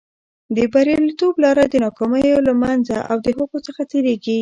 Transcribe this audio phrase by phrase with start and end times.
[0.55, 4.37] د بریالیتوب لاره د ناکامیو له منځه او د هغو څخه تېرېږي.